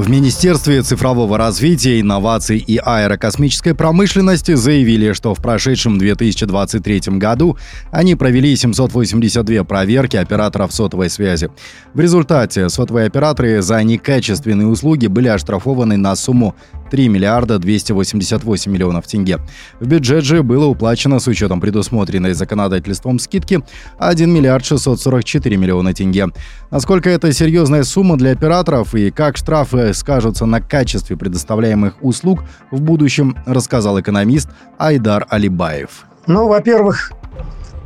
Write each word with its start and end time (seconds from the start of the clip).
В 0.00 0.08
Министерстве 0.08 0.80
цифрового 0.80 1.36
развития, 1.36 2.00
инноваций 2.00 2.56
и 2.56 2.78
аэрокосмической 2.78 3.74
промышленности 3.74 4.54
заявили, 4.54 5.12
что 5.12 5.34
в 5.34 5.42
прошедшем 5.42 5.98
2023 5.98 7.18
году 7.18 7.58
они 7.92 8.14
провели 8.14 8.56
782 8.56 9.62
проверки 9.64 10.16
операторов 10.16 10.72
сотовой 10.72 11.10
связи. 11.10 11.50
В 11.92 12.00
результате 12.00 12.70
сотовые 12.70 13.08
операторы 13.08 13.60
за 13.60 13.82
некачественные 13.82 14.68
услуги 14.68 15.06
были 15.06 15.28
оштрафованы 15.28 15.98
на 15.98 16.16
сумму 16.16 16.54
3 16.90 17.08
миллиарда 17.08 17.58
288 17.58 18.72
миллионов 18.72 19.06
тенге. 19.06 19.38
В 19.80 19.86
бюджет 19.86 20.24
же 20.24 20.42
было 20.42 20.64
уплачено 20.64 21.20
с 21.20 21.26
учетом 21.28 21.60
предусмотренной 21.60 22.32
законодательством 22.32 23.18
скидки 23.18 23.60
1 23.98 24.30
миллиард 24.32 24.64
644 24.64 25.58
миллиона 25.58 25.92
тенге. 25.92 26.28
Насколько 26.70 27.10
это 27.10 27.32
серьезная 27.34 27.84
сумма 27.84 28.16
для 28.16 28.32
операторов 28.32 28.94
и 28.94 29.10
как 29.10 29.36
штрафы 29.36 29.89
скажутся 29.92 30.46
на 30.46 30.60
качестве 30.60 31.16
предоставляемых 31.16 31.96
услуг 32.02 32.44
в 32.70 32.80
будущем, 32.80 33.36
рассказал 33.46 34.00
экономист 34.00 34.48
Айдар 34.78 35.26
Алибаев. 35.28 36.06
Ну, 36.26 36.48
во-первых, 36.48 37.12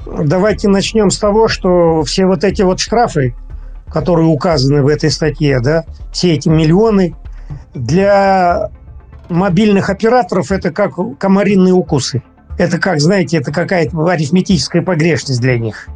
давайте 0.06 0.68
начнем 0.68 1.10
с 1.10 1.18
того, 1.18 1.48
что 1.48 2.02
все 2.02 2.27
вот 2.27 2.44
эти 2.44 2.62
вот 2.62 2.80
штрафы, 2.80 3.34
которые 3.90 4.27
указаны 4.27 4.82
в 4.82 4.88
этой 4.88 5.10
статье, 5.10 5.60
да, 5.60 5.84
все 6.12 6.34
эти 6.34 6.48
миллионы, 6.48 7.14
для 7.74 8.70
мобильных 9.28 9.91
операторов 9.91 10.52
это 10.52 10.70
как 10.70 10.94
комаринные 11.18 11.74
укусы. 11.74 12.22
Это 12.58 12.78
как, 12.78 13.00
знаете, 13.00 13.38
это 13.38 13.52
какая-то 13.52 14.06
арифметическая 14.06 14.82
погрешность 14.82 15.41
для 15.41 15.58
них. 15.58 15.88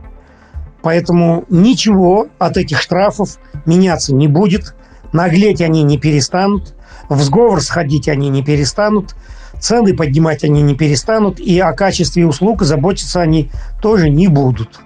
Поэтому 0.83 1.45
ничего 1.49 2.29
от 2.39 2.57
этих 2.57 2.81
штрафов 2.81 3.39
меняться 3.67 4.15
не 4.15 4.29
будет. 4.29 4.75
Наглеть 5.13 5.61
они 5.61 5.83
не 5.83 5.99
перестанут. 5.99 6.75
В 7.09 7.21
сговор 7.23 7.61
сходить 7.61 8.09
они 8.09 8.29
не 8.29 8.43
перестанут. 8.43 9.15
Цены 9.61 9.97
поднимать 9.97 10.45
они 10.45 10.63
не 10.63 10.75
перестанут. 10.75 11.41
И 11.41 11.59
о 11.59 11.73
качестве 11.73 12.27
услуг 12.27 12.63
заботиться 12.63 13.21
они 13.21 13.51
тоже 13.81 14.11
не 14.11 14.29
будут. 14.29 14.81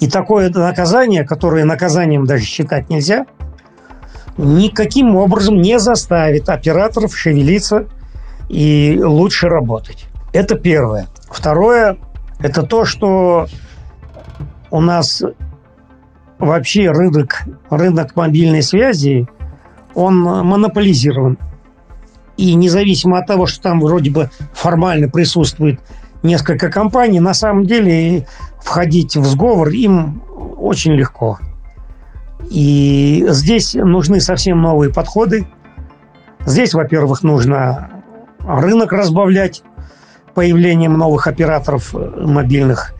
И 0.00 0.08
такое 0.08 0.50
наказание, 0.50 1.24
которое 1.24 1.64
наказанием 1.64 2.26
даже 2.26 2.44
считать 2.44 2.90
нельзя– 2.90 3.26
никаким 4.36 5.16
образом 5.16 5.60
не 5.60 5.78
заставит 5.78 6.48
операторов 6.48 7.16
шевелиться 7.16 7.86
и 8.48 9.00
лучше 9.02 9.48
работать. 9.48 10.06
Это 10.32 10.56
первое. 10.56 11.06
Второе– 11.30 11.98
это 12.40 12.62
то, 12.62 12.84
что 12.84 13.46
у 14.70 14.80
нас 14.80 15.22
вообще 16.44 16.90
рынок, 16.90 17.42
рынок 17.70 18.16
мобильной 18.16 18.62
связи, 18.62 19.28
он 19.94 20.20
монополизирован. 20.20 21.38
И 22.36 22.54
независимо 22.54 23.18
от 23.18 23.26
того, 23.26 23.46
что 23.46 23.62
там 23.62 23.80
вроде 23.80 24.10
бы 24.10 24.30
формально 24.52 25.08
присутствует 25.08 25.80
несколько 26.22 26.70
компаний, 26.70 27.20
на 27.20 27.34
самом 27.34 27.64
деле 27.64 28.26
входить 28.60 29.16
в 29.16 29.24
сговор 29.24 29.68
им 29.68 30.22
очень 30.58 30.92
легко. 30.92 31.38
И 32.50 33.24
здесь 33.28 33.74
нужны 33.74 34.20
совсем 34.20 34.60
новые 34.60 34.92
подходы. 34.92 35.46
Здесь, 36.44 36.74
во-первых, 36.74 37.22
нужно 37.22 38.02
рынок 38.40 38.92
разбавлять 38.92 39.62
появлением 40.34 40.94
новых 40.94 41.26
операторов 41.26 41.94
мобильных. 41.94 42.94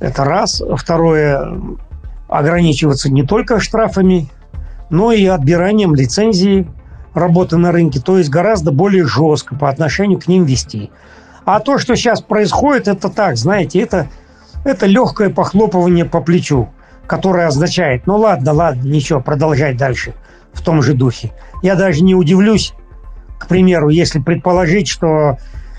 Это 0.00 0.24
раз. 0.24 0.62
Второе, 0.76 1.52
ограничиваться 2.28 3.10
не 3.10 3.22
только 3.22 3.60
штрафами, 3.60 4.28
но 4.90 5.12
и 5.12 5.26
отбиранием 5.26 5.94
лицензии 5.94 6.68
работы 7.14 7.56
на 7.56 7.72
рынке, 7.72 8.00
то 8.00 8.18
есть 8.18 8.30
гораздо 8.30 8.70
более 8.70 9.06
жестко 9.06 9.54
по 9.54 9.68
отношению 9.68 10.20
к 10.20 10.28
ним 10.28 10.44
вести. 10.44 10.90
А 11.44 11.60
то, 11.60 11.78
что 11.78 11.96
сейчас 11.96 12.20
происходит, 12.20 12.86
это 12.88 13.08
так, 13.08 13.36
знаете, 13.36 13.80
это, 13.80 14.08
это 14.64 14.86
легкое 14.86 15.30
похлопывание 15.30 16.04
по 16.04 16.20
плечу 16.20 16.68
которая 17.08 17.48
означает, 17.48 18.06
ну 18.06 18.16
ладно, 18.16 18.52
ладно, 18.52 18.86
ничего, 18.86 19.20
продолжать 19.20 19.76
дальше 19.76 20.14
в 20.52 20.62
том 20.62 20.82
же 20.82 20.94
духе. 20.94 21.32
Я 21.62 21.74
даже 21.74 22.04
не 22.04 22.14
удивлюсь, 22.14 22.74
к 23.38 23.48
примеру, 23.48 23.88
если 23.88 24.20
предположить, 24.20 24.86
что 24.86 25.38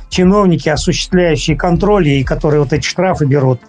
чиновники, 0.10 0.68
осуществляющие 0.68 1.56
контроль 1.56 2.08
и 2.08 2.24
которые 2.24 2.62
вот 2.62 2.74
эти 2.74 2.86
штрафы 2.86 3.26
берут, 3.26 3.62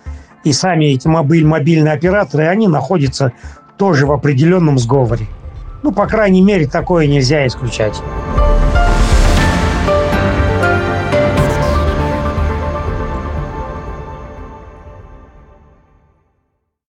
и 0.45 0.53
сами 0.53 0.87
эти 0.87 1.09
мобиль, 1.09 1.45
мобильные 1.45 1.95
операторы, 1.95 2.47
они 2.47 2.69
находятся 2.69 3.33
тоже 3.77 4.07
в 4.07 4.13
определенном 4.13 4.79
сговоре. 4.79 5.27
Ну, 5.83 5.93
по 5.93 6.07
крайней 6.07 6.43
мере, 6.43 6.67
такое 6.67 7.07
нельзя 7.07 7.47
исключать. 7.47 8.03